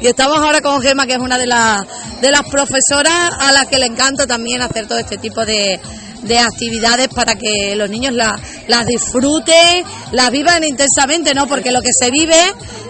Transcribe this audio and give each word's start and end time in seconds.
Y 0.00 0.06
estamos 0.06 0.38
ahora 0.38 0.60
con 0.60 0.80
Gema, 0.82 1.06
que 1.06 1.14
es 1.14 1.18
una 1.18 1.38
de 1.38 1.46
las, 1.46 1.82
de 2.20 2.30
las 2.30 2.42
profesoras 2.42 3.30
a 3.38 3.52
las 3.52 3.66
que 3.66 3.78
le 3.78 3.86
encanta 3.86 4.26
también 4.26 4.62
hacer 4.62 4.86
todo 4.86 4.98
este 4.98 5.18
tipo 5.18 5.44
de, 5.44 5.80
de 6.22 6.38
actividades 6.38 7.08
para 7.08 7.34
que 7.34 7.74
los 7.76 7.88
niños 7.90 8.12
la- 8.12 8.38
las 8.68 8.86
disfruten, 8.86 9.84
las 10.12 10.30
vivan 10.30 10.62
intensamente, 10.64 11.34
¿no? 11.34 11.46
Porque 11.46 11.70
lo 11.72 11.80
que 11.80 11.90
se 11.98 12.10
vive 12.10 12.36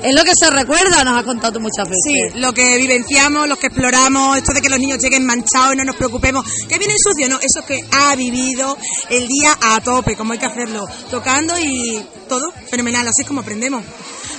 es 0.03 0.15
lo 0.15 0.23
que 0.25 0.33
se 0.39 0.51
recuerda, 0.51 1.03
nos 1.05 1.17
has 1.19 1.25
contado 1.25 1.55
tú 1.55 1.61
muchas 1.61 1.89
veces. 1.89 2.32
Sí, 2.32 2.39
lo 2.41 2.53
que 2.53 2.77
vivenciamos, 2.77 3.49
los 3.49 3.59
que 3.59 3.67
exploramos, 3.69 4.37
esto 4.37 4.53
de 4.53 4.61
que 4.61 4.69
los 4.69 4.79
niños 4.79 4.99
lleguen 4.99 5.25
manchados 5.25 5.75
y 5.75 5.77
no 5.77 5.85
nos 5.85 5.96
preocupemos, 5.96 6.45
que 6.69 6.79
vienen 6.79 6.96
sucios, 6.99 7.29
no, 7.30 7.37
eso 7.37 7.61
es 7.61 7.65
que 7.67 7.80
ha 7.96 8.15
vivido 8.17 8.77
el 9.11 9.27
día 9.27 9.53
a 9.61 9.80
tope, 9.80 10.15
como 10.17 10.33
hay 10.33 10.39
que 10.39 10.46
hacerlo, 10.46 10.87
tocando 11.11 11.55
y 11.59 12.05
todo 12.29 12.51
fenomenal, 12.71 13.07
así 13.09 13.23
es 13.23 13.27
como 13.29 13.41
aprendemos. 13.41 13.83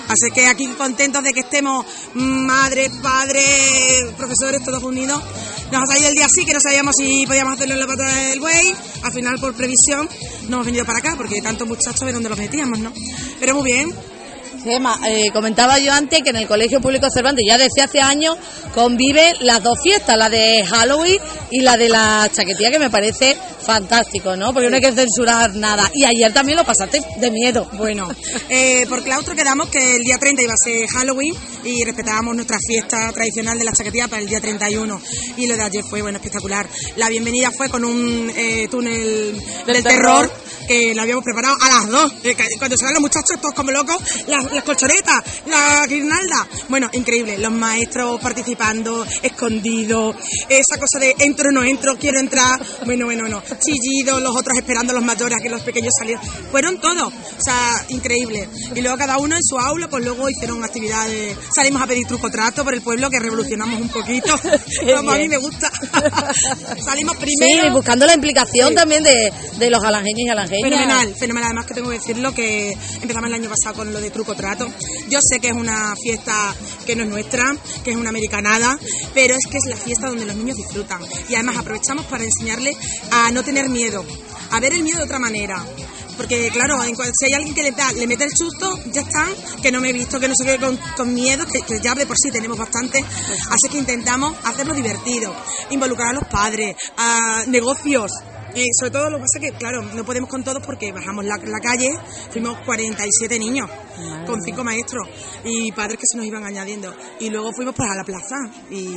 Así 0.09 0.31
que 0.33 0.47
aquí 0.47 0.67
contentos 0.69 1.23
de 1.23 1.31
que 1.33 1.41
estemos 1.41 1.85
madres, 2.15 2.89
padres, 3.01 4.05
profesores, 4.17 4.63
todos 4.63 4.81
unidos. 4.81 5.21
Nos 5.71 5.83
ha 5.83 5.85
salido 5.85 6.09
el 6.09 6.15
día 6.15 6.25
así, 6.25 6.45
que 6.45 6.53
no 6.53 6.59
sabíamos 6.59 6.95
si 6.97 7.27
podíamos 7.27 7.53
hacerlo 7.53 7.75
en 7.75 7.79
la 7.79 7.85
pata 7.85 8.05
del 8.05 8.39
buey. 8.39 8.73
Al 9.03 9.13
final, 9.13 9.39
por 9.39 9.53
previsión, 9.53 10.09
nos 10.43 10.51
hemos 10.51 10.65
venido 10.65 10.83
para 10.83 10.97
acá, 10.97 11.13
porque 11.15 11.41
tantos 11.43 11.67
muchachos 11.67 12.01
de 12.01 12.11
donde 12.11 12.27
los 12.27 12.39
metíamos, 12.39 12.79
¿no? 12.79 12.91
Pero 13.39 13.53
muy 13.53 13.71
bien, 13.71 13.93
Eh, 15.07 15.31
comentaba 15.31 15.79
yo 15.79 15.93
antes 15.93 16.21
que 16.21 16.29
en 16.29 16.37
el 16.37 16.47
Colegio 16.47 16.81
Público 16.81 17.07
Cervantes 17.09 17.45
ya 17.47 17.57
desde 17.57 17.81
hace 17.81 18.01
años 18.01 18.37
convive 18.73 19.33
las 19.41 19.63
dos 19.63 19.77
fiestas, 19.81 20.17
la 20.17 20.29
de 20.29 20.63
Halloween 20.65 21.19
y 21.51 21.61
la 21.61 21.77
de 21.77 21.89
la 21.89 22.29
chaquetilla, 22.31 22.71
que 22.71 22.79
me 22.79 22.89
parece 22.89 23.37
fantástico, 23.69 24.35
¿no? 24.35 24.53
Porque 24.53 24.69
no 24.69 24.75
hay 24.75 24.81
que 24.81 24.91
censurar 24.91 25.53
nada. 25.55 25.91
Y 25.93 26.03
ayer 26.03 26.33
también 26.33 26.57
lo 26.57 26.63
pasaste 26.63 27.01
de 27.17 27.31
miedo. 27.31 27.67
Bueno, 27.73 28.07
eh, 28.49 28.85
por 28.89 29.03
claustro 29.03 29.35
quedamos 29.35 29.69
que 29.69 29.95
el 29.95 30.03
día 30.03 30.17
30 30.17 30.41
iba 30.41 30.53
a 30.53 30.57
ser 30.57 30.87
Halloween 30.87 31.33
y 31.63 31.83
respetábamos 31.83 32.35
nuestra 32.35 32.57
fiesta 32.65 33.11
tradicional 33.11 33.57
de 33.59 33.65
la 33.65 33.71
chaquetilla 33.71 34.07
para 34.07 34.21
el 34.21 34.27
día 34.27 34.39
31. 34.39 35.01
Y 35.37 35.47
lo 35.47 35.55
de 35.55 35.63
ayer 35.63 35.83
fue, 35.83 36.01
bueno, 36.01 36.17
espectacular. 36.17 36.67
La 36.95 37.09
bienvenida 37.09 37.51
fue 37.51 37.69
con 37.69 37.83
un 37.85 38.31
eh, 38.35 38.67
túnel 38.69 39.39
del, 39.65 39.83
terror. 39.83 40.27
terror, 40.27 40.31
que 40.67 40.93
lo 40.95 41.01
habíamos 41.01 41.23
preparado 41.23 41.55
a 41.61 41.69
las 41.69 41.89
dos. 41.89 42.13
Eh, 42.23 42.35
Cuando 42.57 42.75
se 42.77 42.85
van 42.85 42.93
los 42.93 43.01
muchachos, 43.01 43.39
todos 43.41 43.55
como 43.55 43.71
locos, 43.71 43.97
las, 44.27 44.48
las 44.53 44.63
colchonetas, 44.63 45.23
la 45.45 45.85
guirnalda. 45.87 46.47
Bueno, 46.67 46.89
increíble. 46.93 47.37
Los 47.37 47.51
maestros 47.51 48.19
participando, 48.21 49.05
escondidos, 49.21 50.15
esa 50.47 50.79
cosa 50.79 50.99
de 50.99 51.15
entro, 51.19 51.51
no 51.51 51.63
entro, 51.63 51.97
quiero 51.97 52.19
entrar. 52.19 52.59
Bueno, 52.85 53.05
bueno, 53.05 53.23
bueno. 53.23 53.41
Chillidos, 53.65 54.21
los 54.21 54.35
otros 54.35 54.57
esperando 54.57 54.93
los 54.93 55.03
mayores 55.03 55.37
a 55.39 55.41
que 55.41 55.49
los 55.49 55.61
pequeños 55.61 55.91
salieran. 55.97 56.23
Fueron 56.51 56.79
todos. 56.79 57.11
O 57.13 57.41
sea, 57.43 57.85
increíble. 57.89 58.47
Y 58.75 58.81
luego 58.81 58.97
cada 58.97 59.17
uno 59.17 59.35
en 59.35 59.43
su 59.43 59.57
aula, 59.57 59.87
pues 59.89 60.03
luego 60.03 60.29
hicieron 60.29 60.63
actividades. 60.63 61.37
Salimos 61.55 61.81
a 61.81 61.87
pedir 61.87 62.05
truco 62.07 62.29
trato 62.29 62.63
por 62.63 62.73
el 62.73 62.81
pueblo, 62.81 63.09
que 63.09 63.19
revolucionamos 63.19 63.79
un 63.81 63.89
poquito. 63.89 64.35
Como 64.97 65.11
a 65.11 65.17
mí 65.17 65.27
me 65.27 65.37
gusta. 65.37 65.69
Salimos 66.83 67.17
Sí, 67.19 67.25
primero. 67.25 67.73
buscando 67.73 68.05
la 68.05 68.13
implicación 68.13 68.69
Sí. 68.69 68.75
también 68.75 69.03
de, 69.03 69.31
de 69.57 69.69
los 69.69 69.83
alangeños 69.83 70.19
y 70.27 70.29
alangeñas. 70.29 70.69
Fenomenal, 70.69 71.15
fenomenal. 71.15 71.47
Además 71.49 71.65
que 71.65 71.73
tengo 71.73 71.89
que 71.89 71.95
decirlo 71.97 72.33
que 72.33 72.73
empezamos 73.01 73.27
el 73.27 73.33
año 73.33 73.49
pasado 73.49 73.75
con 73.75 73.91
lo 73.93 73.99
de 74.01 74.09
truco 74.09 74.35
trato. 74.39 74.67
Yo 75.09 75.19
sé 75.21 75.39
que 75.39 75.49
es 75.49 75.53
una 75.53 75.93
fiesta 76.01 76.55
que 76.85 76.95
no 76.95 77.03
es 77.03 77.09
nuestra, 77.09 77.55
que 77.83 77.91
es 77.91 77.97
una 77.97 78.09
americanada, 78.09 78.79
pero 79.13 79.35
es 79.35 79.45
que 79.51 79.57
es 79.57 79.65
la 79.67 79.75
fiesta 79.75 80.07
donde 80.07 80.25
los 80.25 80.35
niños 80.35 80.55
disfrutan. 80.57 81.01
Y 81.27 81.35
además 81.35 81.57
aprovechamos 81.57 82.05
para 82.05 82.23
enseñarles 82.23 82.75
a 83.11 83.31
no 83.31 83.43
tener 83.43 83.67
miedo, 83.69 84.03
a 84.51 84.59
ver 84.59 84.73
el 84.73 84.83
miedo 84.83 84.99
de 84.99 85.03
otra 85.05 85.19
manera. 85.19 85.63
Porque 86.15 86.49
claro, 86.51 86.83
en 86.83 86.95
si 86.95 87.25
hay 87.27 87.33
alguien 87.33 87.55
que 87.55 87.63
le, 87.63 87.71
da- 87.71 87.93
le 87.93 88.05
mete 88.05 88.25
el 88.25 88.31
susto, 88.35 88.77
ya 88.91 89.01
están, 89.01 89.29
que 89.61 89.71
no 89.71 89.79
me 89.79 89.89
he 89.89 89.93
visto, 89.93 90.19
que 90.19 90.27
no 90.27 90.33
sé 90.35 90.45
qué, 90.45 90.57
con, 90.57 90.77
con 90.97 91.13
miedo, 91.13 91.45
que, 91.45 91.61
que 91.61 91.79
ya 91.81 91.95
de 91.95 92.05
por 92.05 92.17
sí 92.17 92.29
tenemos 92.29 92.57
bastante. 92.57 92.99
Así 92.99 93.69
que 93.71 93.77
intentamos 93.77 94.35
hacerlo 94.43 94.73
divertido, 94.73 95.33
involucrar 95.69 96.09
a 96.09 96.13
los 96.13 96.25
padres, 96.25 96.75
a 96.97 97.43
negocios, 97.47 98.11
y 98.55 98.65
sobre 98.77 98.91
todo 98.91 99.09
lo 99.09 99.17
que 99.17 99.23
pasa 99.23 99.39
es 99.39 99.51
que, 99.51 99.57
claro, 99.57 99.81
no 99.81 100.03
podemos 100.03 100.29
con 100.29 100.43
todos 100.43 100.63
porque 100.65 100.91
bajamos 100.91 101.25
la, 101.25 101.37
la 101.37 101.59
calle, 101.59 101.91
fuimos 102.31 102.57
47 102.65 103.39
niños, 103.39 103.69
con 104.25 104.41
cinco 104.41 104.63
maestros 104.63 105.07
y 105.43 105.71
padres 105.71 105.97
que 105.97 106.05
se 106.11 106.17
nos 106.17 106.25
iban 106.25 106.43
añadiendo. 106.43 106.93
Y 107.19 107.29
luego 107.29 107.51
fuimos 107.55 107.75
pues 107.75 107.89
a 107.89 107.95
la 107.95 108.03
plaza 108.03 108.35
y, 108.69 108.87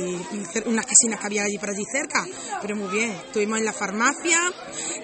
unas 0.65 0.85
casinas 0.85 1.19
que 1.19 1.25
había 1.25 1.43
allí 1.43 1.57
por 1.57 1.69
allí 1.69 1.83
cerca, 1.91 2.25
pero 2.61 2.75
muy 2.75 2.89
bien. 2.89 3.11
Estuvimos 3.11 3.59
en 3.59 3.65
la 3.65 3.73
farmacia, 3.73 4.39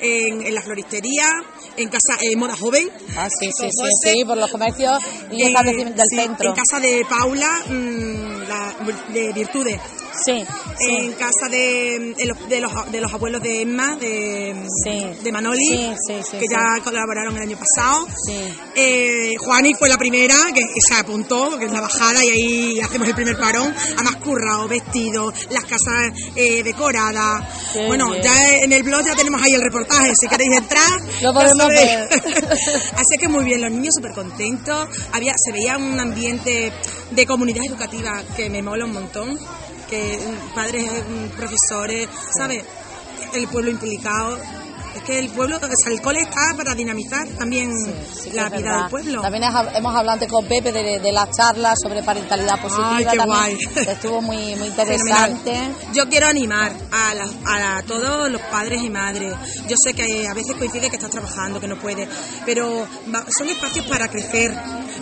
en, 0.02 0.46
en 0.46 0.56
la 0.56 0.62
floristería, 0.62 1.26
en 1.78 1.90
casa, 1.90 2.18
en 2.22 2.40
Moda 2.40 2.56
Joven. 2.56 2.90
Ah, 3.18 3.28
sí, 3.30 3.50
sí, 3.52 3.70
sí, 3.70 3.88
sí, 4.04 4.26
por 4.26 4.38
los 4.38 4.52
comercios 4.52 5.00
y 5.32 5.44
Eh, 5.44 5.48
establecimientos 5.48 5.96
del 5.96 6.06
sí, 6.10 6.16
centro. 6.28 6.50
En 6.50 6.56
casa 6.56 6.80
de 6.80 7.06
Paula, 7.10 7.64
mm, 7.68 8.39
la, 8.50 8.76
de 9.14 9.32
Virtudes. 9.34 9.80
Sí, 10.26 10.44
sí. 10.78 10.96
En 10.96 11.14
casa 11.14 11.48
de, 11.50 12.14
de 12.18 12.26
los, 12.26 12.50
de, 12.92 13.00
los, 13.00 13.14
abuelos 13.14 13.42
de 13.42 13.62
Emma, 13.62 13.96
de, 13.96 14.54
Sí. 14.84 15.24
de 15.24 15.32
Manoli, 15.32 15.94
que 16.08 16.46
ya 16.50 16.84
colaboraron 16.84 17.36
el 17.38 17.44
año 17.44 17.58
pasado. 17.58 18.08
Eh, 18.76 19.36
Juani 19.38 19.74
fue 19.76 19.88
la 19.88 19.98
primera 19.98 20.36
que, 20.54 20.62
que 20.62 20.82
se 20.86 20.96
apuntó, 20.96 21.58
que 21.58 21.66
es 21.66 21.72
la 21.72 21.82
bajada, 21.82 22.26
y 22.26 22.30
ahí 22.30 22.80
hacemos 22.82 23.08
el 23.08 23.16
primer 23.16 23.38
parón. 23.38 23.74
Además, 23.96 24.16
currado, 24.18 24.68
vestido, 24.68 25.32
las 25.52 25.64
casas 25.64 26.12
eh, 26.36 26.64
decoradas. 26.64 27.46
Qué 27.74 27.86
bueno, 27.86 28.10
bien. 28.12 28.24
ya 28.24 28.50
en 28.64 28.74
el 28.74 28.84
blog 28.84 29.06
ya 29.06 29.16
tenemos 29.16 29.42
ahí 29.42 29.54
el 29.54 29.62
reportaje. 29.62 30.12
Si 30.20 30.28
queréis 30.28 30.58
entrar, 30.58 31.02
Lo 31.22 31.34
podemos 31.34 31.68
ver. 31.68 32.10
Así 32.94 33.18
que 33.20 33.28
muy 33.28 33.46
bien, 33.46 33.62
los 33.62 33.72
niños 33.72 33.94
súper 33.96 34.12
contentos. 34.14 34.88
Había, 35.14 35.34
se 35.38 35.52
veía 35.52 35.78
un 35.78 36.00
ambiente 36.00 36.74
de 37.12 37.26
comunidad 37.26 37.64
educativa 37.66 38.22
que 38.36 38.50
me 38.50 38.62
mola 38.62 38.86
un 38.86 38.94
montón. 38.94 39.38
Que 39.90 40.20
padres, 40.54 40.86
mm, 40.92 41.36
profesores, 41.36 42.08
¿sabes? 42.38 42.64
El 43.34 43.48
pueblo 43.48 43.72
implicado. 43.72 44.38
Es 44.96 45.04
que 45.04 45.20
el 45.20 45.30
pueblo, 45.30 45.58
o 45.58 45.60
sea, 45.60 45.94
el 45.94 46.02
cole 46.02 46.20
está 46.20 46.42
para 46.58 46.74
dinamizar 46.74 47.28
también 47.38 47.72
Sí, 48.12 48.32
la 48.34 48.50
vida 48.50 48.58
verdad. 48.58 48.80
del 48.82 48.90
pueblo. 48.90 49.22
También 49.22 49.44
hemos 49.44 49.96
hablado 49.96 50.12
antes 50.14 50.28
con 50.28 50.46
Pepe 50.48 50.72
de, 50.72 51.00
de 51.00 51.12
las 51.12 51.30
charlas 51.30 51.78
sobre 51.82 52.02
parentalidad 52.02 52.60
positiva. 52.60 52.96
Ay, 52.98 53.06
qué 53.06 53.18
guay. 53.24 53.58
estuvo 53.88 54.20
muy, 54.22 54.56
muy 54.56 54.70
Fenomenal. 54.72 55.30
interesante. 55.32 55.60
Yo 55.94 56.10
quiero 56.10 56.26
animar 56.28 56.72
a, 56.92 57.14
la- 57.14 57.30
a 57.46 57.60
la- 57.60 57.78
a 57.78 57.84
todos 57.84 58.32
los 58.32 58.42
padres 58.44 58.82
y 58.82 58.90
madres. 58.90 59.34
Yo 59.68 59.76
sé 59.84 59.94
que 59.94 60.28
a 60.28 60.34
veces 60.34 60.56
coincide 60.58 60.90
que 60.90 60.96
estás 60.96 61.12
trabajando, 61.12 61.60
que 61.60 61.68
no 61.68 61.78
puedes, 61.80 62.10
pero 62.46 62.88
son 63.38 63.48
espacios 63.48 63.86
para 63.86 64.08
crecer, 64.08 64.52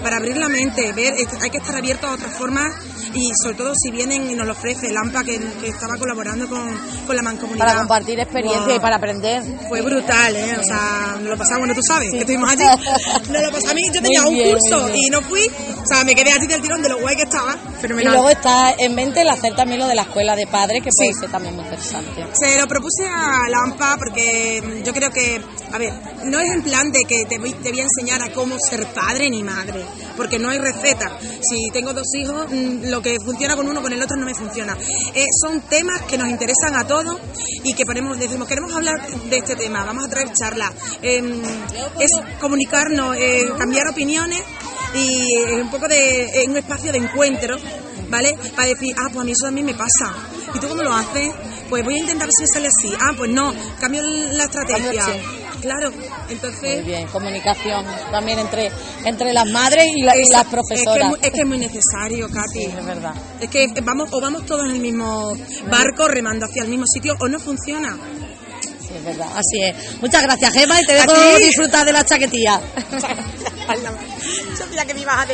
para 0.02 0.18
abrir 0.18 0.38
la 0.38 0.50
mente, 0.50 0.92
ver, 0.94 1.14
hay 1.42 1.50
que 1.50 1.58
estar 1.58 1.76
abiertos 1.76 2.10
a 2.10 2.14
otras 2.14 2.34
formas 2.34 2.74
y 3.14 3.32
sobre 3.42 3.56
todo 3.56 3.74
si 3.76 3.92
vienen 3.92 4.30
y 4.30 4.36
nos 4.36 4.46
lo 4.46 4.54
ofrece 4.54 4.92
Lampa, 4.92 5.24
que, 5.24 5.40
que 5.40 5.68
estaba 5.68 5.98
colaborando 5.98 6.48
con, 6.48 6.70
con 7.06 7.16
la 7.16 7.22
mancomunidad. 7.22 7.66
Para 7.66 7.80
compartir 7.80 8.20
experiencia 8.20 8.76
y 8.76 8.80
para 8.80 8.98
aprender. 8.98 9.44
Fue 9.68 9.82
brutal, 9.82 10.36
¿eh? 10.36 10.58
O 10.60 10.64
sea, 10.64 11.16
nos 11.20 11.30
lo 11.30 11.38
pasamos, 11.38 11.60
bueno, 11.60 11.76
tú 11.76 11.82
sabes, 11.82 12.12
que 12.12 12.20
estuvimos 12.20 12.52
allí. 12.52 12.64
Nos 13.30 13.42
lo 13.42 13.52
pasamos 13.52 13.72
a 13.72 13.74
mí, 13.74 13.82
yo 13.94 14.02
tenía 14.02 14.22
Muy 14.22 14.32
un 14.32 14.38
bien, 14.38 14.58
curso 14.58 14.90
y 14.94 15.10
no 15.10 15.22
fui. 15.22 15.42
O 15.48 15.86
sea, 15.86 16.04
me 16.04 16.16
quedé 16.16 16.32
así 16.32 16.48
del 16.48 16.62
tirón 16.62 16.82
de 16.82 16.90
lo 16.90 17.00
guay 17.00 17.16
que 17.16 17.24
estaba. 17.24 17.56
Y 17.84 18.04
luego 18.04 18.30
está 18.30 18.74
en 18.78 18.96
mente 18.96 19.22
el 19.22 19.30
hacer 19.30 19.56
también 19.56 19.80
lo 19.80 19.88
de 19.88 19.96
la 19.96 20.02
escuela 20.04 20.36
de 20.36 20.48
padres, 20.48 20.82
que 20.84 20.90
puede 20.96 21.14
Sí. 21.14 21.20
ser 21.22 21.30
también 21.32 21.56
muy 21.56 21.64
interesante. 21.64 22.26
Se 22.34 22.58
lo 22.60 22.68
propuse 22.68 23.06
a 23.08 23.48
Lampa 23.50 23.96
porque 23.98 24.82
yo 24.84 24.94
creo 24.94 25.12
que, 25.12 25.42
a 25.72 25.78
ver, 25.78 25.94
no 26.26 26.40
es 26.40 26.52
en 26.52 26.64
plan 26.64 26.92
de 26.92 27.04
que 27.04 27.26
te 27.26 27.38
voy, 27.38 27.54
te 27.54 27.70
voy 27.72 27.82
a 27.82 27.84
enseñar 27.84 28.22
a 28.22 28.32
cómo 28.34 28.56
ser 28.60 28.86
padre 28.88 29.30
ni 29.30 29.44
madre, 29.44 29.84
porque 30.16 30.40
no 30.40 30.50
hay 30.50 30.58
receta. 30.60 31.18
Si 31.42 31.70
tengo 31.72 31.94
dos 31.94 32.08
hijos, 32.16 32.48
mm, 32.50 32.90
lo 32.90 33.02
que 33.02 33.18
funciona 33.24 33.56
con 33.56 33.68
uno 33.68 33.82
con 33.82 33.94
el 33.94 34.02
otro 34.02 34.18
no 34.18 34.26
me 34.26 34.34
funciona. 34.36 34.76
Eh, 35.14 35.26
son 35.42 35.62
temas 35.62 36.02
que 36.04 36.18
nos 36.18 36.30
interesan 36.30 36.76
a 36.76 36.88
todos 36.88 37.18
y 37.64 37.74
que 37.74 37.86
ponemos, 37.86 38.18
decimos, 38.18 38.48
queremos 38.48 38.74
hablar 38.76 38.96
de 39.30 39.38
este 39.38 39.56
tema, 39.56 39.84
vamos 39.86 40.06
a 40.06 40.10
traer 40.10 40.30
charlas. 40.34 40.72
Em, 41.02 41.42
es 42.00 42.12
comunicarnos, 42.40 43.16
eh, 43.18 43.46
cambiar 43.58 43.88
opiniones 43.90 44.42
y 44.94 45.54
un 45.62 45.70
poco 45.70 45.88
de 45.88 46.46
un 46.48 46.58
espacio 46.58 46.92
de 46.92 46.98
encuentro, 47.00 47.58
¿vale? 48.10 48.34
Para 48.56 48.68
decir, 48.70 48.96
ah, 48.98 49.08
pues 49.12 49.18
a 49.22 49.24
mí 49.24 49.32
eso 49.32 49.46
también 49.46 49.66
me 49.66 49.74
pasa. 49.74 50.14
¿Y 50.54 50.60
tú 50.60 50.68
cómo 50.70 50.84
lo 50.84 50.94
haces? 50.94 51.32
Pues 51.70 51.84
voy 51.84 51.96
a 51.96 52.00
intentar 52.00 52.30
si 52.32 52.44
me 52.44 52.48
sale 52.48 52.68
así. 52.68 52.94
Ah, 53.00 53.14
pues 53.18 53.30
no, 53.32 53.54
cambio 53.80 54.02
la 54.04 54.44
estrategia. 54.46 55.04
Claro, 55.62 55.90
Muy 55.92 56.06
entonces... 56.30 56.86
bien, 56.86 57.08
comunicación 57.08 57.84
también 58.12 58.38
entre, 58.40 58.72
entre 59.06 59.34
las 59.34 59.48
madres 59.48 59.88
y, 59.96 60.04
la- 60.04 60.16
y 60.16 60.22
las 60.32 60.44
Es 60.44 60.48
que, 60.48 60.52
profesoras. 60.52 60.98
es 61.04 61.10
muy- 61.10 61.20
es 61.22 61.32
que 61.32 61.40
es 61.42 61.48
muy 61.48 61.58
necesario, 61.58 62.28
Katy. 62.30 62.60
Sí, 62.60 62.66
es 62.78 62.86
verdad. 62.86 63.14
Es 63.42 63.50
que 63.50 63.68
vamos, 63.84 64.08
o 64.12 64.22
vamos 64.22 64.46
todos 64.46 64.66
en 64.66 64.72
el 64.76 64.80
mismo 64.80 65.34
barco 65.70 66.08
remando 66.08 66.46
hacia 66.46 66.62
el 66.62 66.70
mismo 66.70 66.86
sitio 66.88 67.16
o 67.20 67.28
no 67.28 67.40
funciona. 67.40 67.98
Sí, 68.62 68.94
es 68.96 69.04
verdad. 69.04 69.28
Así 69.36 69.62
es. 69.64 70.00
Muchas 70.00 70.22
gracias, 70.22 70.54
Gemma, 70.54 70.80
y 70.80 70.86
te 70.86 70.94
dejo 70.94 71.14
disfrutar 71.40 71.86
de 71.86 71.92
la 71.92 72.06
chaquetilla. 72.06 72.62
Sabía 73.68 74.86
que 74.86 74.94
me 74.94 75.02
ibas 75.02 75.20
a 75.20 75.26